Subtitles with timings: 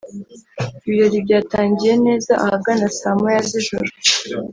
[0.85, 3.89] Ibirori byatangiye neza ahagana saa moya z’ijoro